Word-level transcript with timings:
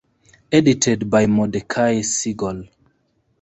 Edited 0.51 1.11
by 1.11 1.27
Mordecai 1.27 1.97
Siegal. 2.01 2.67